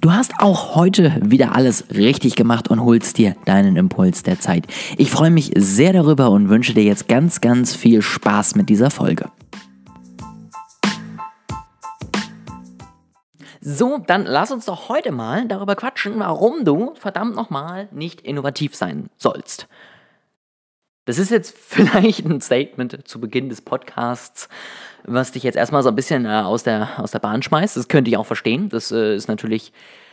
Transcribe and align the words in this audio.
Du 0.00 0.10
hast 0.12 0.32
auch 0.38 0.76
heute 0.76 1.14
wieder 1.22 1.54
alles 1.54 1.90
richtig 1.90 2.34
gemacht 2.34 2.68
und 2.68 2.82
holst 2.82 3.18
dir 3.18 3.36
deinen 3.44 3.76
Impuls 3.76 4.22
der 4.22 4.40
Zeit. 4.40 4.66
Ich 4.96 5.10
freue 5.10 5.30
mich 5.30 5.52
sehr 5.56 5.92
darüber 5.92 6.30
und 6.30 6.48
wünsche 6.48 6.72
dir 6.72 6.84
jetzt 6.84 7.06
ganz, 7.06 7.42
ganz 7.42 7.76
viel 7.76 8.00
Spaß 8.00 8.54
mit 8.54 8.70
dieser 8.70 8.90
Folge. 8.90 9.30
So, 13.60 13.98
dann 14.06 14.24
lass 14.24 14.50
uns 14.50 14.64
doch 14.64 14.88
heute 14.88 15.12
mal 15.12 15.46
darüber 15.46 15.76
quatschen, 15.76 16.18
warum 16.18 16.64
du 16.64 16.94
verdammt 16.94 17.36
nochmal 17.36 17.88
nicht 17.92 18.22
innovativ 18.22 18.74
sein 18.74 19.10
sollst. 19.18 19.68
Das 21.04 21.18
ist 21.18 21.30
jetzt 21.30 21.56
vielleicht 21.66 22.24
ein 22.24 22.40
Statement 22.40 23.06
zu 23.06 23.20
Beginn 23.20 23.48
des 23.48 23.60
Podcasts, 23.60 24.48
was 25.04 25.32
dich 25.32 25.42
jetzt 25.42 25.56
erstmal 25.56 25.82
so 25.82 25.88
ein 25.88 25.96
bisschen 25.96 26.26
äh, 26.26 26.28
aus, 26.28 26.62
der, 26.62 27.00
aus 27.00 27.10
der 27.10 27.18
Bahn 27.18 27.42
schmeißt. 27.42 27.76
Das 27.76 27.88
könnte 27.88 28.10
ich 28.10 28.16
auch 28.16 28.26
verstehen. 28.26 28.68
Das 28.68 28.92
äh, 28.92 29.14
ist 29.14 29.28
natürlich 29.28 29.72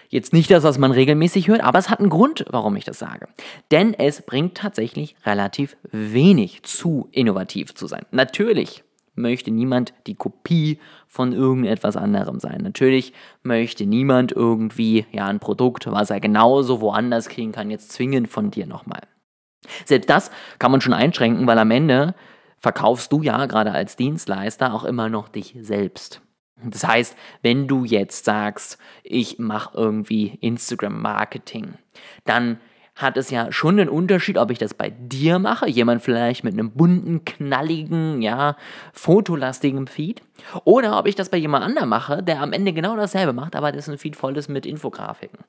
jetzt 0.10 0.34
nicht 0.34 0.50
das, 0.52 0.64
was 0.64 0.78
man 0.78 0.92
regelmäßig 0.92 1.48
hört, 1.48 1.62
aber 1.62 1.80
es 1.80 1.90
hat 1.90 2.00
einen 2.00 2.10
Grund, 2.10 2.46
warum 2.50 2.76
ich 2.76 2.86
das 2.86 3.00
sage. 3.00 3.28
Denn 3.72 3.94
es 3.94 4.22
bringt 4.22 4.56
tatsächlich 4.56 5.16
relativ 5.26 5.76
wenig 5.92 6.64
zu 6.64 7.10
innovativ 7.12 7.76
zu 7.76 7.88
sein. 7.88 8.06
Natürlich 8.12 8.84
möchte 9.16 9.52
niemand 9.52 9.94
die 10.06 10.16
Kopie 10.16 10.80
von 11.08 11.34
irgendetwas 11.34 11.98
anderem 11.98 12.40
sein. 12.40 12.62
Natürlich 12.62 13.14
möchte 13.44 13.86
niemand 13.86 14.32
irgendwie 14.32 15.06
ja 15.12 15.26
ein 15.26 15.40
Produkt, 15.40 15.92
was 15.92 16.12
er 16.12 16.20
genauso 16.20 16.82
woanders 16.82 17.28
kriegen 17.28 17.52
kann, 17.52 17.72
jetzt 17.72 17.92
zwingend 17.92 18.30
von 18.30 18.52
dir 18.52 18.68
nochmal. 18.68 19.02
Selbst 19.86 20.10
das 20.10 20.32
kann 20.60 20.72
man 20.72 20.82
schon 20.82 20.94
einschränken, 20.94 21.48
weil 21.48 21.60
am 21.60 21.72
Ende 21.72 22.16
verkaufst 22.60 23.12
du 23.12 23.22
ja 23.22 23.46
gerade 23.46 23.72
als 23.72 23.96
Dienstleister 23.96 24.74
auch 24.74 24.84
immer 24.84 25.10
noch 25.10 25.30
dich 25.30 25.56
selbst. 25.60 26.22
Das 26.64 26.86
heißt, 26.86 27.16
wenn 27.44 27.68
du 27.68 27.86
jetzt 27.86 28.26
sagst, 28.26 28.80
ich 29.04 29.38
mache 29.38 29.78
irgendwie 29.78 30.38
Instagram-Marketing, 30.42 31.76
dann 32.26 32.60
hat 32.96 33.16
es 33.16 33.30
ja 33.30 33.52
schon 33.52 33.80
einen 33.80 33.90
Unterschied, 33.90 34.40
ob 34.40 34.50
ich 34.50 34.58
das 34.58 34.74
bei 34.74 34.90
dir 34.90 35.38
mache, 35.38 35.70
jemand 35.70 36.02
vielleicht 36.02 36.44
mit 36.44 36.54
einem 36.54 36.72
bunten, 36.72 37.24
knalligen, 37.26 38.24
ja, 38.24 38.58
fotolastigen 38.92 39.86
Feed, 39.86 40.24
oder 40.64 40.98
ob 40.98 41.06
ich 41.06 41.14
das 41.14 41.30
bei 41.30 41.38
jemand 41.38 41.64
anderem 41.64 41.90
mache, 41.90 42.24
der 42.24 42.42
am 42.42 42.54
Ende 42.54 42.74
genau 42.74 42.96
dasselbe 42.96 43.34
macht, 43.34 43.56
aber 43.56 43.72
dessen 43.72 44.00
Feed 44.00 44.16
voll 44.16 44.36
ist 44.36 44.50
mit 44.50 44.66
Infografiken. 44.66 45.40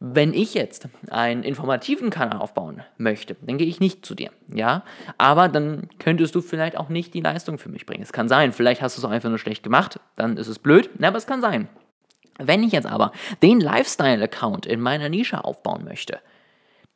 Wenn 0.00 0.34
ich 0.34 0.54
jetzt 0.54 0.88
einen 1.10 1.42
informativen 1.42 2.10
Kanal 2.10 2.38
aufbauen 2.38 2.82
möchte, 2.98 3.36
dann 3.42 3.58
gehe 3.58 3.66
ich 3.66 3.80
nicht 3.80 4.04
zu 4.04 4.14
dir, 4.14 4.30
ja. 4.48 4.82
Aber 5.18 5.48
dann 5.48 5.88
könntest 5.98 6.34
du 6.34 6.40
vielleicht 6.40 6.76
auch 6.76 6.88
nicht 6.88 7.14
die 7.14 7.20
Leistung 7.20 7.58
für 7.58 7.68
mich 7.68 7.86
bringen. 7.86 8.02
Es 8.02 8.12
kann 8.12 8.28
sein, 8.28 8.52
vielleicht 8.52 8.82
hast 8.82 8.96
du 8.96 9.00
es 9.00 9.10
einfach 9.10 9.28
nur 9.28 9.38
schlecht 9.38 9.62
gemacht, 9.62 10.00
dann 10.16 10.36
ist 10.36 10.48
es 10.48 10.58
blöd, 10.58 10.90
aber 11.00 11.16
es 11.16 11.26
kann 11.26 11.40
sein. 11.40 11.68
Wenn 12.38 12.64
ich 12.64 12.72
jetzt 12.72 12.86
aber 12.86 13.12
den 13.42 13.60
Lifestyle-Account 13.60 14.66
in 14.66 14.80
meiner 14.80 15.08
Nische 15.08 15.44
aufbauen 15.44 15.84
möchte, 15.84 16.18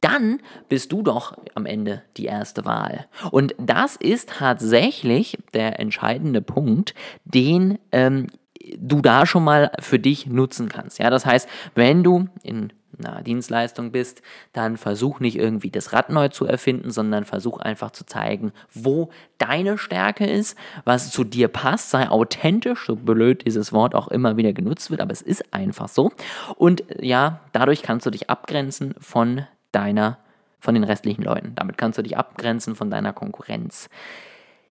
dann 0.00 0.40
bist 0.68 0.92
du 0.92 1.02
doch 1.02 1.36
am 1.54 1.66
Ende 1.66 2.02
die 2.16 2.26
erste 2.26 2.64
Wahl. 2.64 3.06
Und 3.30 3.54
das 3.58 3.96
ist 3.96 4.30
tatsächlich 4.30 5.38
der 5.54 5.80
entscheidende 5.80 6.40
Punkt, 6.40 6.94
den 7.24 7.78
ähm, 7.90 8.28
du 8.76 9.00
da 9.00 9.26
schon 9.26 9.44
mal 9.44 9.72
für 9.80 9.98
dich 9.98 10.26
nutzen 10.26 10.68
kannst. 10.68 10.98
Ja, 10.98 11.10
das 11.10 11.26
heißt, 11.26 11.48
wenn 11.74 12.02
du 12.02 12.28
in 12.42 12.72
einer 12.98 13.22
Dienstleistung 13.22 13.92
bist, 13.92 14.22
dann 14.52 14.76
versuch 14.76 15.20
nicht 15.20 15.36
irgendwie 15.36 15.70
das 15.70 15.92
Rad 15.92 16.10
neu 16.10 16.28
zu 16.28 16.46
erfinden, 16.46 16.90
sondern 16.90 17.24
versuch 17.24 17.58
einfach 17.58 17.90
zu 17.90 18.04
zeigen, 18.04 18.52
wo 18.72 19.10
deine 19.38 19.78
Stärke 19.78 20.26
ist, 20.26 20.58
was 20.84 21.10
zu 21.10 21.24
dir 21.24 21.48
passt, 21.48 21.90
sei 21.90 22.08
authentisch, 22.08 22.86
so 22.86 22.96
blöd 22.96 23.44
dieses 23.46 23.72
Wort 23.72 23.94
auch 23.94 24.08
immer 24.08 24.36
wieder 24.36 24.52
genutzt 24.52 24.90
wird, 24.90 25.00
aber 25.00 25.12
es 25.12 25.22
ist 25.22 25.52
einfach 25.52 25.88
so. 25.88 26.12
Und 26.56 26.84
ja, 27.00 27.40
dadurch 27.52 27.82
kannst 27.82 28.06
du 28.06 28.10
dich 28.10 28.30
abgrenzen 28.30 28.94
von 29.00 29.46
deiner, 29.72 30.18
von 30.58 30.74
den 30.74 30.84
restlichen 30.84 31.22
Leuten. 31.22 31.52
Damit 31.54 31.78
kannst 31.78 31.98
du 31.98 32.02
dich 32.02 32.16
abgrenzen 32.16 32.74
von 32.74 32.90
deiner 32.90 33.12
Konkurrenz. 33.12 33.88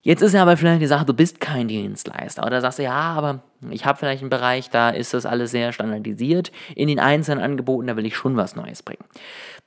Jetzt 0.08 0.22
ist 0.22 0.32
ja 0.32 0.42
aber 0.42 0.56
vielleicht 0.56 0.82
die 0.82 0.88
Sache, 0.88 1.04
du 1.04 1.14
bist 1.14 1.42
kein 1.42 1.68
Dienstleister. 1.68 2.46
Oder 2.46 2.62
sagst 2.62 2.80
du, 2.80 2.84
ja, 2.84 2.94
aber 2.94 3.42
ich 3.72 3.86
habe 3.86 4.00
vielleicht 4.00 4.22
einen 4.22 4.30
Bereich, 4.30 4.70
da 4.70 4.90
ist 4.90 5.14
das 5.14 5.26
alles 5.26 5.52
sehr 5.52 5.74
standardisiert. 5.74 6.54
In 6.76 6.88
den 6.88 7.02
einzelnen 7.02 7.44
Angeboten, 7.44 7.88
da 7.88 7.98
will 7.98 8.06
ich 8.06 8.16
schon 8.16 8.38
was 8.38 8.56
Neues 8.56 8.84
bringen. 8.84 9.04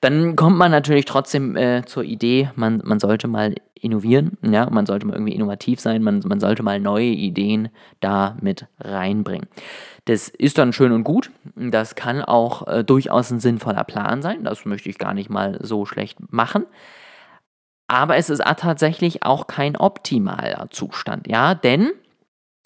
Dann 0.01 0.37
kommt 0.37 0.57
man 0.57 0.71
natürlich 0.71 1.05
trotzdem 1.05 1.59
äh, 1.59 1.85
zur 1.85 2.05
Idee, 2.05 2.49
man, 2.55 2.81
man 2.87 3.01
sollte 3.01 3.29
mal 3.29 3.55
innovieren, 3.75 4.39
ja, 4.41 4.71
man 4.71 4.87
sollte 4.87 5.07
mal 5.07 5.13
irgendwie 5.13 5.35
innovativ 5.35 5.79
sein, 5.79 6.03
man, 6.03 6.23
man 6.25 6.41
sollte 6.41 6.63
mal 6.63 6.81
neue 6.81 7.05
Ideen 7.05 7.69
da 8.01 8.39
mit 8.41 8.65
reinbringen. 8.79 9.47
Das 10.07 10.31
ist 10.31 10.57
dann 10.57 10.73
schön 10.73 10.93
und 10.93 11.05
gut. 11.05 11.31
Das 11.55 11.97
kann 11.97 12.23
auch 12.23 12.67
äh, 12.67 12.83
durchaus 12.83 13.31
ein 13.31 13.41
sinnvoller 13.41 13.85
Plan 13.85 14.23
sein. 14.23 14.45
Das 14.45 14.65
möchte 14.65 14.89
ich 14.89 14.97
gar 14.97 15.13
nicht 15.13 15.29
mal 15.29 15.59
so 15.61 15.85
schlecht 15.85 16.17
machen. 16.33 16.65
Aber 17.91 18.17
es 18.17 18.31
ist 18.31 18.41
tatsächlich 18.57 19.25
auch 19.25 19.49
kein 19.49 19.77
optimaler 19.77 20.69
Zustand, 20.71 21.27
ja, 21.27 21.57
denn 21.57 21.91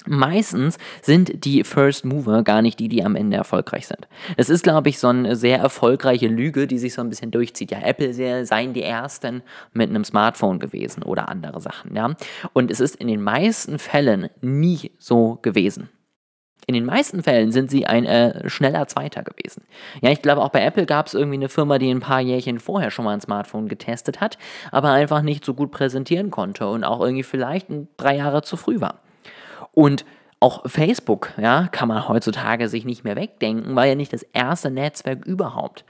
Meistens 0.06 0.76
sind 1.00 1.46
die 1.46 1.64
First 1.64 2.04
Mover 2.04 2.42
gar 2.42 2.60
nicht 2.60 2.78
die, 2.78 2.88
die 2.90 3.02
am 3.02 3.16
Ende 3.16 3.38
erfolgreich 3.38 3.86
sind. 3.86 4.06
Es 4.36 4.50
ist, 4.50 4.62
glaube 4.62 4.90
ich, 4.90 4.98
so 4.98 5.08
eine 5.08 5.34
sehr 5.34 5.58
erfolgreiche 5.58 6.26
Lüge, 6.26 6.66
die 6.66 6.76
sich 6.78 6.92
so 6.92 7.00
ein 7.00 7.08
bisschen 7.08 7.30
durchzieht. 7.30 7.70
Ja, 7.70 7.78
Apple 7.80 8.12
seien 8.44 8.74
die 8.74 8.82
Ersten 8.82 9.42
mit 9.72 9.88
einem 9.88 10.04
Smartphone 10.04 10.58
gewesen 10.58 11.02
oder 11.04 11.30
andere 11.30 11.58
Sachen. 11.62 11.96
Ja? 11.96 12.14
Und 12.52 12.70
es 12.70 12.80
ist 12.80 12.96
in 12.96 13.08
den 13.08 13.22
meisten 13.22 13.78
Fällen 13.78 14.28
nie 14.42 14.90
so 14.98 15.38
gewesen. 15.40 15.88
In 16.66 16.74
den 16.74 16.84
meisten 16.84 17.22
Fällen 17.22 17.52
sind 17.52 17.70
sie 17.70 17.86
ein 17.86 18.04
äh, 18.04 18.48
schneller 18.48 18.86
Zweiter 18.88 19.22
gewesen. 19.22 19.64
Ja, 20.00 20.10
ich 20.10 20.22
glaube, 20.22 20.42
auch 20.42 20.48
bei 20.48 20.64
Apple 20.64 20.86
gab 20.86 21.06
es 21.06 21.14
irgendwie 21.14 21.36
eine 21.36 21.48
Firma, 21.48 21.78
die 21.78 21.90
ein 21.90 22.00
paar 22.00 22.20
Jährchen 22.20 22.58
vorher 22.58 22.90
schon 22.90 23.04
mal 23.04 23.12
ein 23.12 23.20
Smartphone 23.20 23.68
getestet 23.68 24.20
hat, 24.20 24.38
aber 24.70 24.90
einfach 24.90 25.22
nicht 25.22 25.44
so 25.44 25.54
gut 25.54 25.70
präsentieren 25.70 26.30
konnte 26.30 26.66
und 26.66 26.84
auch 26.84 27.00
irgendwie 27.00 27.22
vielleicht 27.22 27.68
drei 27.96 28.16
Jahre 28.16 28.42
zu 28.42 28.56
früh 28.56 28.80
war. 28.80 29.00
Und 29.72 30.04
auch 30.40 30.62
Facebook, 30.66 31.32
ja, 31.38 31.68
kann 31.72 31.88
man 31.88 32.08
heutzutage 32.08 32.68
sich 32.68 32.84
nicht 32.84 33.04
mehr 33.04 33.16
wegdenken, 33.16 33.76
war 33.76 33.86
ja 33.86 33.94
nicht 33.94 34.12
das 34.12 34.22
erste 34.22 34.70
Netzwerk 34.70 35.24
überhaupt. 35.24 35.84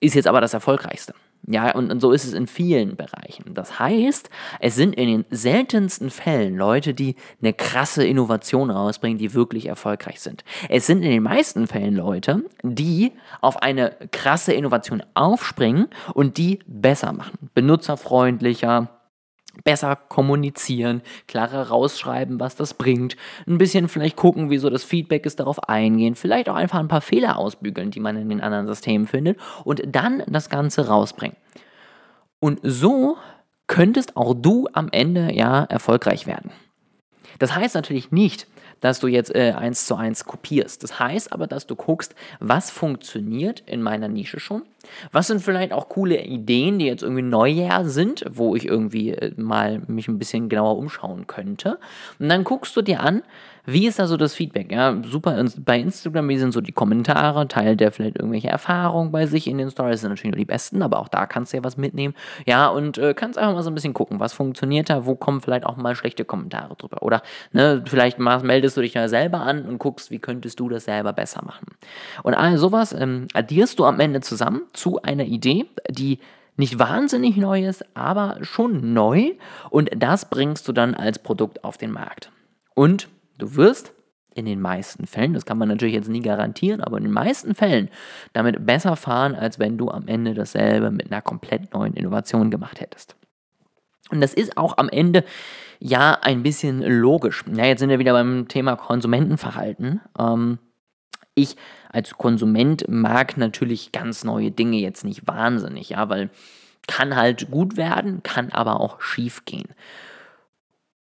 Ist 0.00 0.14
jetzt 0.14 0.28
aber 0.28 0.40
das 0.40 0.54
erfolgreichste. 0.54 1.14
Ja, 1.48 1.72
und, 1.74 1.92
und, 1.92 2.00
so 2.00 2.10
ist 2.10 2.24
es 2.24 2.32
in 2.32 2.48
vielen 2.48 2.96
Bereichen. 2.96 3.54
Das 3.54 3.78
heißt, 3.78 4.30
es 4.58 4.74
sind 4.74 4.94
in 4.96 5.08
den 5.08 5.24
seltensten 5.30 6.10
Fällen 6.10 6.56
Leute, 6.56 6.92
die 6.92 7.14
eine 7.40 7.52
krasse 7.52 8.04
Innovation 8.04 8.70
rausbringen, 8.70 9.18
die 9.18 9.32
wirklich 9.32 9.66
erfolgreich 9.66 10.20
sind. 10.20 10.44
Es 10.68 10.86
sind 10.86 11.02
in 11.02 11.10
den 11.10 11.22
meisten 11.22 11.68
Fällen 11.68 11.94
Leute, 11.94 12.42
die 12.62 13.12
auf 13.40 13.62
eine 13.62 13.94
krasse 14.10 14.54
Innovation 14.54 15.04
aufspringen 15.14 15.86
und 16.14 16.36
die 16.36 16.58
besser 16.66 17.12
machen. 17.12 17.50
Benutzerfreundlicher, 17.54 18.88
besser 19.66 19.96
kommunizieren, 19.96 21.02
klarer 21.26 21.68
rausschreiben, 21.68 22.38
was 22.38 22.54
das 22.54 22.72
bringt, 22.74 23.16
ein 23.48 23.58
bisschen 23.58 23.88
vielleicht 23.88 24.14
gucken, 24.14 24.48
wieso 24.48 24.70
das 24.70 24.84
Feedback 24.84 25.26
ist, 25.26 25.40
darauf 25.40 25.68
eingehen, 25.68 26.14
vielleicht 26.14 26.48
auch 26.48 26.54
einfach 26.54 26.78
ein 26.78 26.86
paar 26.86 27.00
Fehler 27.00 27.36
ausbügeln, 27.36 27.90
die 27.90 27.98
man 27.98 28.16
in 28.16 28.28
den 28.28 28.40
anderen 28.40 28.68
Systemen 28.68 29.08
findet 29.08 29.38
und 29.64 29.82
dann 29.84 30.22
das 30.28 30.48
Ganze 30.50 30.86
rausbringen. 30.86 31.36
Und 32.38 32.60
so 32.62 33.16
könntest 33.66 34.16
auch 34.16 34.34
du 34.34 34.68
am 34.72 34.88
Ende 34.92 35.34
ja 35.34 35.64
erfolgreich 35.64 36.28
werden. 36.28 36.52
Das 37.40 37.56
heißt 37.56 37.74
natürlich 37.74 38.12
nicht, 38.12 38.46
dass 38.80 39.00
du 39.00 39.08
jetzt 39.08 39.34
äh, 39.34 39.52
eins 39.56 39.86
zu 39.86 39.96
eins 39.96 40.24
kopierst. 40.24 40.84
Das 40.84 41.00
heißt 41.00 41.32
aber, 41.32 41.48
dass 41.48 41.66
du 41.66 41.74
guckst, 41.74 42.14
was 42.38 42.70
funktioniert 42.70 43.64
in 43.66 43.82
meiner 43.82 44.06
Nische 44.06 44.38
schon. 44.38 44.62
Was 45.12 45.26
sind 45.26 45.40
vielleicht 45.40 45.72
auch 45.72 45.88
coole 45.88 46.22
Ideen, 46.22 46.78
die 46.78 46.86
jetzt 46.86 47.02
irgendwie 47.02 47.22
Neujahr 47.22 47.84
sind, 47.84 48.24
wo 48.30 48.54
ich 48.56 48.66
irgendwie 48.66 49.10
äh, 49.10 49.32
mal 49.36 49.82
mich 49.86 50.08
ein 50.08 50.18
bisschen 50.18 50.48
genauer 50.48 50.76
umschauen 50.76 51.26
könnte. 51.26 51.78
Und 52.18 52.28
dann 52.28 52.44
guckst 52.44 52.76
du 52.76 52.82
dir 52.82 53.00
an, 53.00 53.22
wie 53.68 53.88
ist 53.88 53.98
da 53.98 54.06
so 54.06 54.16
das 54.16 54.32
Feedback? 54.34 54.70
Ja, 54.70 54.96
super 55.02 55.44
bei 55.58 55.80
Instagram, 55.80 56.28
wie 56.28 56.38
sind 56.38 56.52
so 56.52 56.60
die 56.60 56.72
Kommentare? 56.72 57.48
Teilt 57.48 57.80
der 57.80 57.90
vielleicht 57.90 58.16
irgendwelche 58.16 58.46
Erfahrungen 58.48 59.10
bei 59.10 59.26
sich 59.26 59.48
in 59.48 59.58
den 59.58 59.70
Stories? 59.70 60.00
Sind 60.00 60.10
natürlich 60.10 60.32
nur 60.32 60.38
die 60.38 60.44
besten, 60.44 60.82
aber 60.82 61.00
auch 61.00 61.08
da 61.08 61.26
kannst 61.26 61.52
du 61.52 61.56
ja 61.56 61.64
was 61.64 61.76
mitnehmen. 61.76 62.14
Ja, 62.46 62.68
und 62.68 62.96
äh, 62.96 63.12
kannst 63.12 63.38
einfach 63.38 63.54
mal 63.54 63.62
so 63.64 63.70
ein 63.70 63.74
bisschen 63.74 63.92
gucken, 63.92 64.20
was 64.20 64.32
funktioniert 64.32 64.88
da, 64.88 65.04
wo 65.04 65.16
kommen 65.16 65.40
vielleicht 65.40 65.66
auch 65.66 65.76
mal 65.76 65.96
schlechte 65.96 66.24
Kommentare 66.24 66.76
drüber. 66.76 67.02
Oder 67.02 67.22
ne, 67.52 67.82
vielleicht 67.86 68.20
meldest 68.20 68.76
du 68.76 68.82
dich 68.82 68.94
ja 68.94 69.08
selber 69.08 69.40
an 69.40 69.64
und 69.64 69.78
guckst, 69.78 70.12
wie 70.12 70.20
könntest 70.20 70.60
du 70.60 70.68
das 70.68 70.84
selber 70.84 71.12
besser 71.12 71.44
machen. 71.44 71.66
Und 72.22 72.34
all 72.34 72.58
sowas 72.58 72.92
ähm, 72.92 73.26
addierst 73.34 73.80
du 73.80 73.84
am 73.84 73.98
Ende 73.98 74.20
zusammen 74.20 74.62
zu 74.76 75.02
einer 75.02 75.24
Idee, 75.24 75.66
die 75.90 76.20
nicht 76.56 76.78
wahnsinnig 76.78 77.36
neu 77.36 77.66
ist, 77.66 77.84
aber 77.94 78.38
schon 78.42 78.94
neu. 78.94 79.32
Und 79.70 79.90
das 79.96 80.30
bringst 80.30 80.66
du 80.68 80.72
dann 80.72 80.94
als 80.94 81.18
Produkt 81.18 81.64
auf 81.64 81.76
den 81.76 81.92
Markt. 81.92 82.30
Und 82.74 83.08
Du 83.38 83.56
wirst 83.56 83.92
in 84.34 84.44
den 84.44 84.60
meisten 84.60 85.06
Fällen, 85.06 85.32
das 85.32 85.46
kann 85.46 85.58
man 85.58 85.68
natürlich 85.68 85.94
jetzt 85.94 86.08
nie 86.08 86.20
garantieren, 86.20 86.82
aber 86.82 86.98
in 86.98 87.04
den 87.04 87.12
meisten 87.12 87.54
Fällen 87.54 87.88
damit 88.34 88.66
besser 88.66 88.96
fahren, 88.96 89.34
als 89.34 89.58
wenn 89.58 89.78
du 89.78 89.90
am 89.90 90.08
Ende 90.08 90.34
dasselbe 90.34 90.90
mit 90.90 91.10
einer 91.10 91.22
komplett 91.22 91.72
neuen 91.72 91.94
Innovation 91.94 92.50
gemacht 92.50 92.80
hättest. 92.80 93.16
Und 94.10 94.20
das 94.20 94.34
ist 94.34 94.56
auch 94.56 94.76
am 94.76 94.88
Ende 94.88 95.24
ja 95.80 96.18
ein 96.22 96.42
bisschen 96.42 96.82
logisch. 96.82 97.44
Ja, 97.52 97.64
jetzt 97.64 97.80
sind 97.80 97.88
wir 97.88 97.98
wieder 97.98 98.12
beim 98.12 98.46
Thema 98.46 98.76
Konsumentenverhalten. 98.76 100.00
Ähm, 100.18 100.58
Ich 101.38 101.56
als 101.90 102.14
Konsument 102.16 102.88
mag 102.88 103.36
natürlich 103.36 103.92
ganz 103.92 104.24
neue 104.24 104.50
Dinge 104.50 104.78
jetzt 104.78 105.04
nicht 105.04 105.26
wahnsinnig, 105.26 105.90
ja, 105.90 106.08
weil 106.08 106.30
kann 106.88 107.14
halt 107.14 107.50
gut 107.50 107.76
werden, 107.76 108.22
kann 108.22 108.50
aber 108.52 108.80
auch 108.80 109.00
schief 109.02 109.44
gehen. 109.44 109.68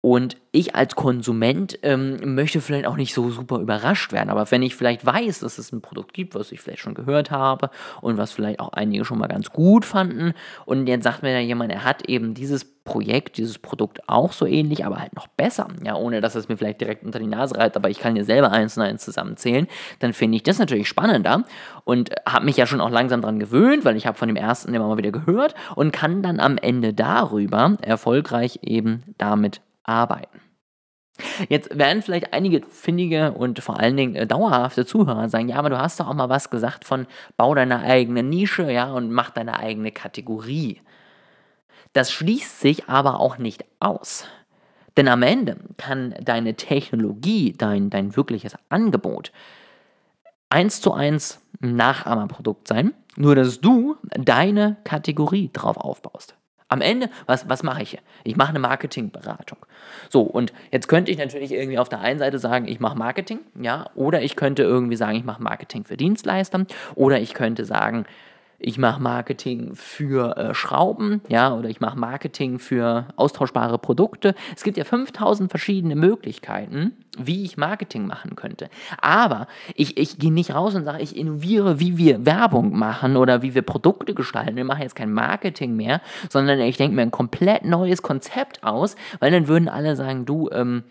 Und 0.04 0.36
ich 0.50 0.74
als 0.74 0.96
Konsument 0.96 1.78
ähm, 1.84 2.34
möchte 2.34 2.60
vielleicht 2.60 2.86
auch 2.86 2.96
nicht 2.96 3.14
so 3.14 3.30
super 3.30 3.60
überrascht 3.60 4.12
werden, 4.12 4.30
aber 4.30 4.50
wenn 4.50 4.60
ich 4.60 4.74
vielleicht 4.74 5.06
weiß, 5.06 5.38
dass 5.38 5.58
es 5.58 5.70
ein 5.70 5.80
Produkt 5.80 6.12
gibt, 6.12 6.34
was 6.34 6.50
ich 6.50 6.60
vielleicht 6.60 6.80
schon 6.80 6.94
gehört 6.94 7.30
habe 7.30 7.70
und 8.00 8.18
was 8.18 8.32
vielleicht 8.32 8.58
auch 8.58 8.72
einige 8.72 9.04
schon 9.04 9.18
mal 9.18 9.28
ganz 9.28 9.50
gut 9.50 9.84
fanden 9.84 10.34
und 10.66 10.88
jetzt 10.88 11.04
sagt 11.04 11.22
mir 11.22 11.32
da 11.32 11.38
jemand, 11.38 11.70
er 11.70 11.84
hat 11.84 12.08
eben 12.08 12.34
dieses 12.34 12.64
Projekt, 12.64 13.38
dieses 13.38 13.60
Produkt 13.60 14.08
auch 14.08 14.32
so 14.32 14.44
ähnlich, 14.44 14.84
aber 14.84 14.98
halt 14.98 15.14
noch 15.14 15.28
besser, 15.28 15.68
ja, 15.84 15.94
ohne 15.94 16.20
dass 16.20 16.34
es 16.34 16.48
mir 16.48 16.56
vielleicht 16.56 16.80
direkt 16.80 17.04
unter 17.04 17.20
die 17.20 17.28
Nase 17.28 17.56
reibt, 17.56 17.76
aber 17.76 17.88
ich 17.88 18.00
kann 18.00 18.16
dir 18.16 18.24
selber 18.24 18.50
eins 18.50 18.76
und 18.76 18.82
eins 18.82 19.04
zusammenzählen, 19.04 19.68
dann 20.00 20.12
finde 20.12 20.34
ich 20.34 20.42
das 20.42 20.58
natürlich 20.58 20.88
spannender 20.88 21.44
und 21.84 22.10
habe 22.28 22.44
mich 22.44 22.56
ja 22.56 22.66
schon 22.66 22.80
auch 22.80 22.90
langsam 22.90 23.20
daran 23.20 23.38
gewöhnt, 23.38 23.84
weil 23.84 23.96
ich 23.96 24.08
habe 24.08 24.18
von 24.18 24.26
dem 24.26 24.36
ersten 24.36 24.74
immer 24.74 24.88
mal 24.88 24.98
wieder 24.98 25.12
gehört 25.12 25.54
und 25.76 25.92
kann 25.92 26.24
dann 26.24 26.40
am 26.40 26.58
Ende 26.58 26.92
darüber 26.92 27.76
erfolgreich 27.82 28.58
eben 28.62 29.04
damit 29.16 29.60
arbeiten. 29.84 30.40
Jetzt 31.48 31.76
werden 31.76 32.02
vielleicht 32.02 32.32
einige 32.32 32.62
findige 32.66 33.32
und 33.32 33.60
vor 33.60 33.78
allen 33.78 33.96
Dingen 33.96 34.14
äh, 34.14 34.26
dauerhafte 34.26 34.86
Zuhörer 34.86 35.28
sagen, 35.28 35.48
ja, 35.48 35.56
aber 35.56 35.70
du 35.70 35.78
hast 35.78 36.00
doch 36.00 36.08
auch 36.08 36.14
mal 36.14 36.28
was 36.28 36.50
gesagt 36.50 36.84
von 36.84 37.06
bau 37.36 37.54
deine 37.54 37.80
eigene 37.80 38.22
Nische, 38.22 38.70
ja, 38.70 38.92
und 38.92 39.10
mach 39.10 39.30
deine 39.30 39.58
eigene 39.58 39.92
Kategorie. 39.92 40.80
Das 41.92 42.10
schließt 42.10 42.60
sich 42.60 42.88
aber 42.88 43.20
auch 43.20 43.38
nicht 43.38 43.64
aus. 43.78 44.26
Denn 44.96 45.08
am 45.08 45.22
Ende 45.22 45.56
kann 45.76 46.14
deine 46.22 46.54
Technologie, 46.54 47.54
dein, 47.56 47.90
dein 47.90 48.16
wirkliches 48.16 48.56
Angebot, 48.68 49.32
eins 50.50 50.80
zu 50.80 50.92
eins 50.92 51.40
ein 51.62 51.76
Nachahmerprodukt 51.76 52.68
sein, 52.68 52.92
nur 53.16 53.34
dass 53.34 53.60
du 53.60 53.96
deine 54.02 54.76
Kategorie 54.84 55.50
drauf 55.52 55.76
aufbaust. 55.76 56.34
Am 56.72 56.80
Ende, 56.80 57.10
was, 57.26 57.50
was 57.50 57.62
mache 57.62 57.82
ich 57.82 57.90
hier? 57.90 58.00
Ich 58.24 58.34
mache 58.34 58.48
eine 58.48 58.58
Marketingberatung. 58.58 59.58
So, 60.08 60.22
und 60.22 60.54
jetzt 60.70 60.88
könnte 60.88 61.10
ich 61.10 61.18
natürlich 61.18 61.52
irgendwie 61.52 61.78
auf 61.78 61.90
der 61.90 62.00
einen 62.00 62.18
Seite 62.18 62.38
sagen, 62.38 62.66
ich 62.66 62.80
mache 62.80 62.96
Marketing, 62.96 63.40
ja, 63.60 63.90
oder 63.94 64.22
ich 64.22 64.36
könnte 64.36 64.62
irgendwie 64.62 64.96
sagen, 64.96 65.18
ich 65.18 65.24
mache 65.24 65.42
Marketing 65.42 65.84
für 65.84 65.98
Dienstleister, 65.98 66.64
oder 66.94 67.20
ich 67.20 67.34
könnte 67.34 67.66
sagen, 67.66 68.06
ich 68.62 68.78
mache 68.78 69.02
Marketing 69.02 69.74
für 69.74 70.36
äh, 70.36 70.54
Schrauben, 70.54 71.20
ja, 71.28 71.52
oder 71.52 71.68
ich 71.68 71.80
mache 71.80 71.98
Marketing 71.98 72.60
für 72.60 73.06
austauschbare 73.16 73.78
Produkte. 73.78 74.34
Es 74.54 74.62
gibt 74.62 74.76
ja 74.76 74.84
5000 74.84 75.50
verschiedene 75.50 75.96
Möglichkeiten, 75.96 76.92
wie 77.18 77.44
ich 77.44 77.56
Marketing 77.56 78.06
machen 78.06 78.36
könnte. 78.36 78.70
Aber 79.00 79.48
ich, 79.74 79.98
ich 79.98 80.18
gehe 80.18 80.32
nicht 80.32 80.54
raus 80.54 80.76
und 80.76 80.84
sage, 80.84 81.02
ich 81.02 81.16
innoviere, 81.16 81.80
wie 81.80 81.98
wir 81.98 82.24
Werbung 82.24 82.78
machen 82.78 83.16
oder 83.16 83.42
wie 83.42 83.54
wir 83.54 83.62
Produkte 83.62 84.14
gestalten. 84.14 84.54
Wir 84.54 84.64
machen 84.64 84.82
jetzt 84.82 84.94
kein 84.96 85.12
Marketing 85.12 85.74
mehr, 85.74 86.00
sondern 86.30 86.60
ich 86.60 86.76
denke 86.76 86.94
mir 86.94 87.02
ein 87.02 87.10
komplett 87.10 87.64
neues 87.64 88.02
Konzept 88.02 88.62
aus, 88.62 88.94
weil 89.18 89.32
dann 89.32 89.48
würden 89.48 89.68
alle 89.68 89.96
sagen, 89.96 90.24
du, 90.24 90.48
ähm, 90.52 90.84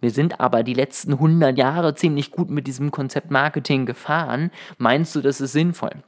wir 0.00 0.10
sind 0.12 0.40
aber 0.40 0.62
die 0.62 0.74
letzten 0.74 1.14
100 1.14 1.58
Jahre 1.58 1.96
ziemlich 1.96 2.30
gut 2.30 2.48
mit 2.48 2.68
diesem 2.68 2.92
Konzept 2.92 3.32
Marketing 3.32 3.86
gefahren. 3.86 4.52
Meinst 4.78 5.16
du, 5.16 5.20
das 5.20 5.40
ist 5.40 5.52
sinnvoll? 5.52 6.02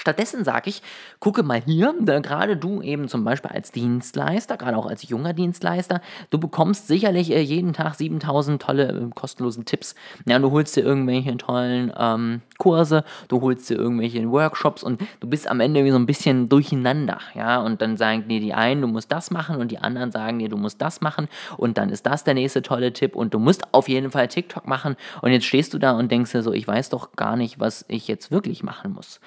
Stattdessen 0.00 0.44
sage 0.44 0.70
ich, 0.70 0.82
gucke 1.18 1.42
mal 1.42 1.60
hier, 1.60 1.94
gerade 2.00 2.56
du 2.56 2.80
eben 2.80 3.06
zum 3.06 3.22
Beispiel 3.22 3.50
als 3.50 3.70
Dienstleister, 3.70 4.56
gerade 4.56 4.78
auch 4.78 4.86
als 4.86 5.06
junger 5.06 5.34
Dienstleister, 5.34 6.00
du 6.30 6.38
bekommst 6.38 6.88
sicherlich 6.88 7.30
äh, 7.30 7.40
jeden 7.40 7.74
Tag 7.74 7.96
7000 7.96 8.62
tolle 8.62 8.88
äh, 8.88 9.10
kostenlosen 9.14 9.66
Tipps. 9.66 9.94
Ja, 10.24 10.38
du 10.38 10.52
holst 10.52 10.74
dir 10.74 10.84
irgendwelche 10.84 11.36
tollen 11.36 11.92
ähm, 11.98 12.40
Kurse, 12.56 13.04
du 13.28 13.42
holst 13.42 13.68
dir 13.68 13.74
irgendwelche 13.74 14.26
Workshops 14.30 14.82
und 14.82 15.02
du 15.20 15.28
bist 15.28 15.46
am 15.46 15.60
Ende 15.60 15.90
so 15.90 15.98
ein 15.98 16.06
bisschen 16.06 16.48
durcheinander. 16.48 17.18
Ja, 17.34 17.60
und 17.60 17.82
dann 17.82 17.98
sagen 17.98 18.26
dir 18.26 18.40
die 18.40 18.54
einen, 18.54 18.80
du 18.80 18.86
musst 18.86 19.12
das 19.12 19.30
machen 19.30 19.56
und 19.56 19.70
die 19.70 19.80
anderen 19.80 20.12
sagen 20.12 20.38
dir, 20.38 20.48
du 20.48 20.56
musst 20.56 20.80
das 20.80 21.02
machen 21.02 21.28
und 21.58 21.76
dann 21.76 21.90
ist 21.90 22.06
das 22.06 22.24
der 22.24 22.32
nächste 22.32 22.62
tolle 22.62 22.94
Tipp 22.94 23.14
und 23.14 23.34
du 23.34 23.38
musst 23.38 23.74
auf 23.74 23.86
jeden 23.86 24.10
Fall 24.10 24.28
TikTok 24.28 24.66
machen 24.66 24.96
und 25.20 25.30
jetzt 25.30 25.44
stehst 25.44 25.74
du 25.74 25.78
da 25.78 25.92
und 25.92 26.10
denkst 26.10 26.32
dir 26.32 26.42
so, 26.42 26.54
ich 26.54 26.66
weiß 26.66 26.88
doch 26.88 27.12
gar 27.16 27.36
nicht, 27.36 27.60
was 27.60 27.84
ich 27.88 28.08
jetzt 28.08 28.30
wirklich 28.30 28.62
machen 28.62 28.94
muss. 28.94 29.20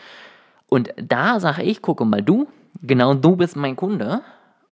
Und 0.73 0.91
da 0.95 1.39
sage 1.39 1.61
ich, 1.61 1.83
gucke 1.83 2.03
mal, 2.03 2.23
du, 2.23 2.47
genau 2.81 3.13
du 3.13 3.35
bist 3.35 3.55
mein 3.55 3.75
Kunde 3.75 4.23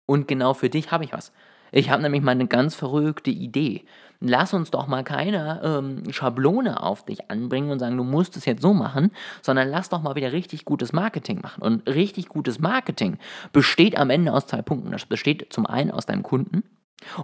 und 0.06 0.26
genau 0.26 0.52
für 0.52 0.68
dich 0.68 0.90
habe 0.90 1.04
ich 1.04 1.12
was. 1.12 1.30
Ich 1.70 1.88
habe 1.88 2.02
nämlich 2.02 2.20
mal 2.20 2.32
eine 2.32 2.48
ganz 2.48 2.74
verrückte 2.74 3.30
Idee. 3.30 3.84
Lass 4.18 4.52
uns 4.54 4.72
doch 4.72 4.88
mal 4.88 5.04
keine 5.04 5.60
ähm, 5.62 6.12
Schablone 6.12 6.82
auf 6.82 7.04
dich 7.04 7.30
anbringen 7.30 7.70
und 7.70 7.78
sagen, 7.78 7.96
du 7.96 8.02
musst 8.02 8.36
es 8.36 8.44
jetzt 8.44 8.60
so 8.60 8.74
machen, 8.74 9.12
sondern 9.40 9.68
lass 9.68 9.88
doch 9.88 10.02
mal 10.02 10.16
wieder 10.16 10.32
richtig 10.32 10.64
gutes 10.64 10.92
Marketing 10.92 11.40
machen. 11.40 11.62
Und 11.62 11.88
richtig 11.88 12.28
gutes 12.28 12.58
Marketing 12.58 13.18
besteht 13.52 13.96
am 13.96 14.10
Ende 14.10 14.32
aus 14.32 14.48
zwei 14.48 14.62
Punkten. 14.62 14.90
Das 14.90 15.06
besteht 15.06 15.52
zum 15.52 15.64
einen 15.64 15.92
aus 15.92 16.06
deinem 16.06 16.24
Kunden 16.24 16.64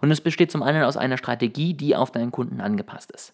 und 0.01 0.13
es 0.13 0.21
besteht 0.21 0.53
zum 0.53 0.63
anderen 0.63 0.87
aus 0.87 0.97
einer 0.97 1.19
Strategie, 1.19 1.75
die 1.75 1.97
auf 1.97 2.13
deinen 2.13 2.31
Kunden 2.31 2.61
angepasst 2.61 3.11
ist. 3.11 3.33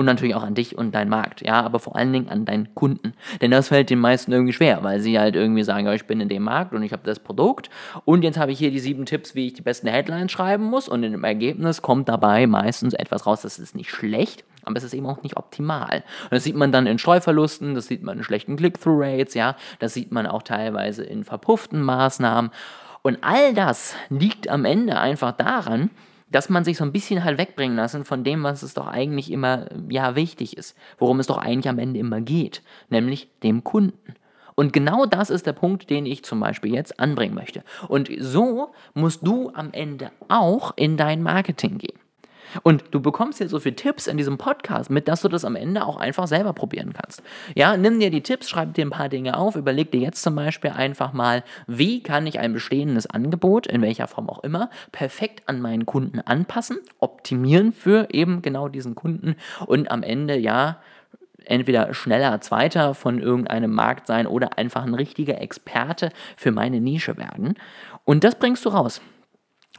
Und 0.00 0.06
natürlich 0.06 0.34
auch 0.34 0.44
an 0.44 0.54
dich 0.54 0.78
und 0.78 0.94
deinen 0.94 1.10
Markt, 1.10 1.42
ja, 1.42 1.60
aber 1.60 1.78
vor 1.78 1.94
allen 1.94 2.10
Dingen 2.10 2.30
an 2.30 2.46
deinen 2.46 2.74
Kunden. 2.74 3.12
Denn 3.42 3.50
das 3.50 3.68
fällt 3.68 3.90
den 3.90 3.98
meisten 3.98 4.32
irgendwie 4.32 4.54
schwer, 4.54 4.82
weil 4.82 4.98
sie 5.00 5.18
halt 5.18 5.36
irgendwie 5.36 5.62
sagen, 5.62 5.84
ja, 5.84 5.92
ich 5.92 6.06
bin 6.06 6.22
in 6.22 6.30
dem 6.30 6.44
Markt 6.44 6.72
und 6.72 6.82
ich 6.82 6.92
habe 6.92 7.02
das 7.04 7.18
Produkt 7.18 7.68
und 8.06 8.24
jetzt 8.24 8.38
habe 8.38 8.50
ich 8.50 8.58
hier 8.58 8.70
die 8.70 8.78
sieben 8.78 9.04
Tipps, 9.04 9.34
wie 9.34 9.48
ich 9.48 9.52
die 9.52 9.60
besten 9.60 9.88
Headlines 9.88 10.32
schreiben 10.32 10.64
muss 10.64 10.88
und 10.88 11.04
im 11.04 11.22
Ergebnis 11.22 11.82
kommt 11.82 12.08
dabei 12.08 12.46
meistens 12.46 12.94
etwas 12.94 13.26
raus, 13.26 13.42
das 13.42 13.58
ist 13.58 13.74
nicht 13.74 13.90
schlecht, 13.90 14.42
aber 14.64 14.78
es 14.78 14.84
ist 14.84 14.94
eben 14.94 15.04
auch 15.04 15.22
nicht 15.22 15.36
optimal. 15.36 16.02
Und 16.22 16.32
das 16.32 16.44
sieht 16.44 16.56
man 16.56 16.72
dann 16.72 16.86
in 16.86 16.98
Streuverlusten, 16.98 17.74
das 17.74 17.86
sieht 17.86 18.02
man 18.02 18.16
in 18.16 18.24
schlechten 18.24 18.56
Click-Through-Rates, 18.56 19.34
ja, 19.34 19.54
das 19.80 19.92
sieht 19.92 20.12
man 20.12 20.26
auch 20.26 20.42
teilweise 20.42 21.04
in 21.04 21.24
verpufften 21.24 21.82
Maßnahmen. 21.82 22.52
Und 23.02 23.18
all 23.20 23.52
das 23.52 23.94
liegt 24.08 24.48
am 24.48 24.64
Ende 24.64 24.98
einfach 24.98 25.32
daran, 25.32 25.90
dass 26.30 26.48
man 26.48 26.64
sich 26.64 26.76
so 26.76 26.84
ein 26.84 26.92
bisschen 26.92 27.24
halt 27.24 27.38
wegbringen 27.38 27.76
lassen 27.76 28.04
von 28.04 28.24
dem, 28.24 28.42
was 28.42 28.62
es 28.62 28.74
doch 28.74 28.86
eigentlich 28.86 29.30
immer 29.30 29.66
ja 29.88 30.14
wichtig 30.16 30.56
ist, 30.56 30.76
worum 30.98 31.20
es 31.20 31.26
doch 31.26 31.38
eigentlich 31.38 31.68
am 31.68 31.78
Ende 31.78 32.00
immer 32.00 32.20
geht, 32.20 32.62
nämlich 32.88 33.28
dem 33.42 33.64
Kunden. 33.64 34.14
Und 34.54 34.72
genau 34.72 35.06
das 35.06 35.30
ist 35.30 35.46
der 35.46 35.52
Punkt, 35.52 35.90
den 35.90 36.06
ich 36.06 36.22
zum 36.22 36.40
Beispiel 36.40 36.74
jetzt 36.74 37.00
anbringen 37.00 37.34
möchte. 37.34 37.64
Und 37.88 38.10
so 38.18 38.72
musst 38.94 39.26
du 39.26 39.50
am 39.54 39.72
Ende 39.72 40.10
auch 40.28 40.72
in 40.76 40.96
dein 40.96 41.22
Marketing 41.22 41.78
gehen. 41.78 41.98
Und 42.62 42.84
du 42.90 43.00
bekommst 43.00 43.38
hier 43.38 43.48
so 43.48 43.60
viele 43.60 43.76
Tipps 43.76 44.06
in 44.06 44.16
diesem 44.16 44.38
Podcast 44.38 44.90
mit, 44.90 45.08
dass 45.08 45.22
du 45.22 45.28
das 45.28 45.44
am 45.44 45.56
Ende 45.56 45.84
auch 45.84 45.96
einfach 45.96 46.26
selber 46.26 46.52
probieren 46.52 46.92
kannst. 46.92 47.22
Ja, 47.54 47.76
nimm 47.76 48.00
dir 48.00 48.10
die 48.10 48.22
Tipps, 48.22 48.48
schreib 48.48 48.74
dir 48.74 48.84
ein 48.84 48.90
paar 48.90 49.08
Dinge 49.08 49.36
auf, 49.36 49.56
überleg 49.56 49.90
dir 49.90 50.00
jetzt 50.00 50.22
zum 50.22 50.34
Beispiel 50.34 50.70
einfach 50.70 51.12
mal, 51.12 51.44
wie 51.66 52.02
kann 52.02 52.26
ich 52.26 52.38
ein 52.38 52.52
bestehendes 52.52 53.08
Angebot, 53.08 53.66
in 53.66 53.82
welcher 53.82 54.08
Form 54.08 54.28
auch 54.28 54.42
immer, 54.42 54.70
perfekt 54.92 55.42
an 55.46 55.60
meinen 55.60 55.86
Kunden 55.86 56.20
anpassen, 56.20 56.78
optimieren 56.98 57.72
für 57.72 58.08
eben 58.12 58.42
genau 58.42 58.68
diesen 58.68 58.94
Kunden 58.94 59.36
und 59.66 59.90
am 59.90 60.02
Ende 60.02 60.36
ja 60.36 60.78
entweder 61.44 61.94
schneller 61.94 62.40
Zweiter 62.40 62.94
von 62.94 63.20
irgendeinem 63.20 63.72
Markt 63.72 64.06
sein 64.06 64.26
oder 64.26 64.58
einfach 64.58 64.84
ein 64.84 64.94
richtiger 64.94 65.40
Experte 65.40 66.10
für 66.36 66.52
meine 66.52 66.80
Nische 66.80 67.16
werden. 67.16 67.54
Und 68.04 68.24
das 68.24 68.36
bringst 68.36 68.64
du 68.64 68.70
raus. 68.70 69.00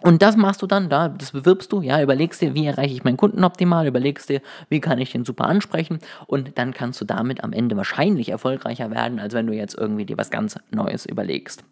Und 0.02 0.22
das 0.22 0.36
machst 0.36 0.62
du 0.62 0.68
dann, 0.68 0.90
da, 0.90 1.10
das 1.10 1.32
bewirbst 1.32 1.72
du, 1.72 1.82
ja, 1.82 2.02
überlegst 2.02 2.42
dir, 2.42 2.56
wie 2.56 2.66
erreiche 2.66 2.94
ich 2.94 3.04
meinen 3.04 3.18
Kunden 3.18 3.44
optimal, 3.44 3.86
überlegst 3.88 4.30
dir, 4.30 4.42
wie 4.70 4.80
kann 4.80 5.00
ich 5.00 5.12
den 5.12 5.26
super 5.26 5.46
ansprechen 5.46 6.00
und 6.28 6.58
dann 6.58 6.74
kannst 6.74 7.00
du 7.02 7.06
damit 7.06 7.44
am 7.44 7.54
Ende 7.54 7.78
wahrscheinlich 7.78 8.30
erfolgreicher 8.30 8.90
werden, 8.92 9.20
als 9.20 9.34
wenn 9.34 9.48
du 9.48 9.54
jetzt 9.54 9.76
irgendwie 9.76 10.06
dir 10.06 10.18
was 10.18 10.32
ganz 10.32 10.58
Neues 10.72 11.06
überlegst. 11.06 11.64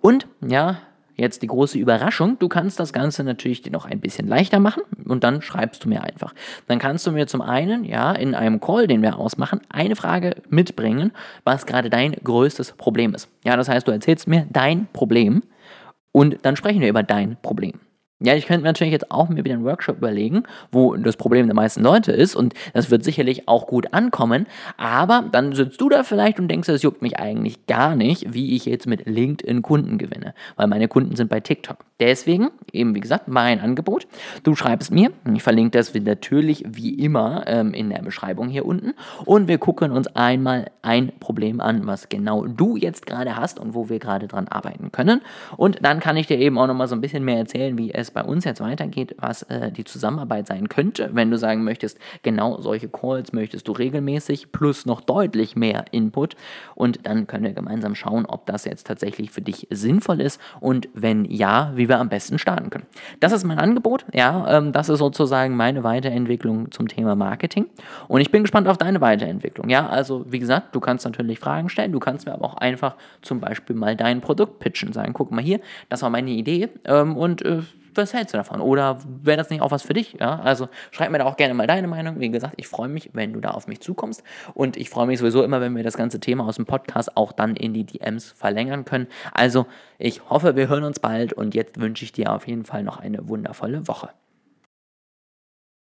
Und 0.00 0.26
ja, 0.40 0.78
jetzt 1.14 1.42
die 1.42 1.46
große 1.46 1.78
Überraschung, 1.78 2.38
du 2.38 2.48
kannst 2.48 2.80
das 2.80 2.92
Ganze 2.92 3.22
natürlich 3.22 3.62
dir 3.62 3.70
noch 3.70 3.84
ein 3.84 4.00
bisschen 4.00 4.26
leichter 4.26 4.58
machen 4.58 4.82
und 5.06 5.24
dann 5.24 5.42
schreibst 5.42 5.84
du 5.84 5.88
mir 5.88 6.02
einfach. 6.02 6.34
Dann 6.68 6.78
kannst 6.78 7.06
du 7.06 7.12
mir 7.12 7.26
zum 7.26 7.42
einen, 7.42 7.84
ja, 7.84 8.12
in 8.12 8.34
einem 8.34 8.60
Call, 8.60 8.86
den 8.86 9.02
wir 9.02 9.18
ausmachen, 9.18 9.60
eine 9.68 9.94
Frage 9.94 10.36
mitbringen, 10.48 11.12
was 11.44 11.66
gerade 11.66 11.90
dein 11.90 12.12
größtes 12.12 12.72
Problem 12.72 13.14
ist. 13.14 13.28
Ja, 13.44 13.56
das 13.56 13.68
heißt, 13.68 13.86
du 13.86 13.92
erzählst 13.92 14.26
mir 14.26 14.46
dein 14.50 14.86
Problem 14.92 15.42
und 16.12 16.38
dann 16.42 16.56
sprechen 16.56 16.80
wir 16.80 16.88
über 16.88 17.02
dein 17.02 17.36
Problem. 17.42 17.80
Ja, 18.24 18.34
ich 18.34 18.46
könnte 18.46 18.62
mir 18.62 18.68
natürlich 18.68 18.92
jetzt 18.92 19.10
auch 19.10 19.28
mir 19.28 19.44
wieder 19.44 19.54
einen 19.54 19.64
Workshop 19.64 19.96
überlegen, 19.98 20.44
wo 20.70 20.94
das 20.94 21.16
Problem 21.16 21.46
der 21.46 21.56
meisten 21.56 21.82
Leute 21.82 22.12
ist 22.12 22.36
und 22.36 22.54
das 22.72 22.90
wird 22.90 23.02
sicherlich 23.02 23.48
auch 23.48 23.66
gut 23.66 23.92
ankommen, 23.92 24.46
aber 24.76 25.24
dann 25.32 25.52
sitzt 25.52 25.80
du 25.80 25.88
da 25.88 26.04
vielleicht 26.04 26.38
und 26.38 26.46
denkst, 26.46 26.68
es 26.68 26.82
juckt 26.82 27.02
mich 27.02 27.18
eigentlich 27.18 27.66
gar 27.66 27.96
nicht, 27.96 28.32
wie 28.32 28.54
ich 28.54 28.66
jetzt 28.66 28.86
mit 28.86 29.06
LinkedIn 29.06 29.62
Kunden 29.62 29.98
gewinne, 29.98 30.34
weil 30.54 30.68
meine 30.68 30.86
Kunden 30.86 31.16
sind 31.16 31.30
bei 31.30 31.40
TikTok. 31.40 31.78
Deswegen, 31.98 32.50
eben 32.72 32.94
wie 32.94 33.00
gesagt, 33.00 33.28
mein 33.28 33.60
Angebot. 33.60 34.06
Du 34.42 34.54
schreibst 34.54 34.92
mir, 34.92 35.10
ich 35.32 35.42
verlinke 35.42 35.78
das 35.78 35.92
natürlich 35.94 36.64
wie 36.66 36.94
immer 36.94 37.44
ähm, 37.46 37.74
in 37.74 37.90
der 37.90 38.02
Beschreibung 38.02 38.48
hier 38.48 38.66
unten 38.66 38.94
und 39.24 39.48
wir 39.48 39.58
gucken 39.58 39.90
uns 39.90 40.06
einmal 40.14 40.70
ein 40.82 41.12
Problem 41.18 41.60
an, 41.60 41.86
was 41.86 42.08
genau 42.08 42.46
du 42.46 42.76
jetzt 42.76 43.06
gerade 43.06 43.36
hast 43.36 43.58
und 43.58 43.74
wo 43.74 43.88
wir 43.88 43.98
gerade 43.98 44.28
dran 44.28 44.48
arbeiten 44.48 44.92
können. 44.92 45.22
Und 45.56 45.78
dann 45.82 46.00
kann 46.00 46.16
ich 46.16 46.26
dir 46.26 46.38
eben 46.38 46.58
auch 46.58 46.66
nochmal 46.66 46.88
so 46.88 46.94
ein 46.94 47.00
bisschen 47.00 47.24
mehr 47.24 47.38
erzählen, 47.38 47.76
wie 47.78 47.92
es 47.92 48.11
bei 48.12 48.22
uns 48.22 48.44
jetzt 48.44 48.60
weitergeht, 48.60 49.14
was 49.18 49.42
äh, 49.44 49.72
die 49.72 49.84
Zusammenarbeit 49.84 50.46
sein 50.46 50.68
könnte, 50.68 51.10
wenn 51.12 51.30
du 51.30 51.38
sagen 51.38 51.64
möchtest, 51.64 51.98
genau 52.22 52.60
solche 52.60 52.88
Calls 52.88 53.32
möchtest 53.32 53.68
du 53.68 53.72
regelmäßig 53.72 54.52
plus 54.52 54.86
noch 54.86 55.00
deutlich 55.00 55.56
mehr 55.56 55.84
Input. 55.90 56.36
Und 56.74 57.06
dann 57.06 57.26
können 57.26 57.44
wir 57.44 57.52
gemeinsam 57.52 57.94
schauen, 57.94 58.26
ob 58.26 58.46
das 58.46 58.64
jetzt 58.64 58.86
tatsächlich 58.86 59.30
für 59.30 59.42
dich 59.42 59.66
sinnvoll 59.70 60.20
ist 60.20 60.40
und 60.60 60.88
wenn 60.94 61.24
ja, 61.24 61.72
wie 61.74 61.88
wir 61.88 61.98
am 61.98 62.08
besten 62.08 62.38
starten 62.38 62.70
können. 62.70 62.86
Das 63.20 63.32
ist 63.32 63.44
mein 63.44 63.58
Angebot, 63.58 64.04
ja, 64.12 64.58
ähm, 64.58 64.72
das 64.72 64.88
ist 64.88 64.98
sozusagen 64.98 65.56
meine 65.56 65.84
Weiterentwicklung 65.84 66.70
zum 66.70 66.88
Thema 66.88 67.14
Marketing. 67.14 67.66
Und 68.08 68.20
ich 68.20 68.30
bin 68.30 68.42
gespannt 68.42 68.68
auf 68.68 68.78
deine 68.78 69.00
Weiterentwicklung, 69.00 69.68
ja, 69.68 69.88
also 69.88 70.24
wie 70.28 70.38
gesagt, 70.38 70.74
du 70.74 70.80
kannst 70.80 71.04
natürlich 71.04 71.38
Fragen 71.38 71.68
stellen, 71.68 71.92
du 71.92 72.00
kannst 72.00 72.26
mir 72.26 72.32
aber 72.32 72.44
auch 72.44 72.56
einfach 72.56 72.96
zum 73.22 73.40
Beispiel 73.40 73.76
mal 73.76 73.96
dein 73.96 74.20
Produkt 74.20 74.58
pitchen, 74.58 74.92
sagen, 74.92 75.12
guck 75.12 75.30
mal 75.30 75.42
hier, 75.42 75.60
das 75.88 76.02
war 76.02 76.10
meine 76.10 76.30
Idee 76.30 76.68
ähm, 76.84 77.16
und 77.16 77.42
äh, 77.42 77.62
was 77.94 78.14
hältst 78.14 78.34
du 78.34 78.38
davon? 78.38 78.60
Oder 78.60 78.98
wäre 79.22 79.36
das 79.36 79.50
nicht 79.50 79.62
auch 79.62 79.70
was 79.70 79.82
für 79.82 79.94
dich? 79.94 80.16
Ja, 80.20 80.40
also 80.40 80.68
schreib 80.90 81.10
mir 81.10 81.18
da 81.18 81.24
auch 81.24 81.36
gerne 81.36 81.54
mal 81.54 81.66
deine 81.66 81.88
Meinung. 81.88 82.20
Wie 82.20 82.30
gesagt, 82.30 82.54
ich 82.56 82.68
freue 82.68 82.88
mich, 82.88 83.10
wenn 83.12 83.32
du 83.32 83.40
da 83.40 83.50
auf 83.50 83.66
mich 83.66 83.80
zukommst. 83.80 84.22
Und 84.54 84.76
ich 84.76 84.90
freue 84.90 85.06
mich 85.06 85.18
sowieso 85.18 85.42
immer, 85.42 85.60
wenn 85.60 85.76
wir 85.76 85.82
das 85.82 85.96
ganze 85.96 86.20
Thema 86.20 86.46
aus 86.46 86.56
dem 86.56 86.66
Podcast 86.66 87.16
auch 87.16 87.32
dann 87.32 87.56
in 87.56 87.74
die 87.74 87.84
DMs 87.84 88.32
verlängern 88.32 88.84
können. 88.84 89.06
Also 89.32 89.66
ich 89.98 90.28
hoffe, 90.28 90.56
wir 90.56 90.68
hören 90.68 90.84
uns 90.84 91.00
bald 91.00 91.32
und 91.32 91.54
jetzt 91.54 91.80
wünsche 91.80 92.04
ich 92.04 92.12
dir 92.12 92.32
auf 92.32 92.46
jeden 92.46 92.64
Fall 92.64 92.82
noch 92.82 92.98
eine 92.98 93.28
wundervolle 93.28 93.86
Woche. 93.88 94.10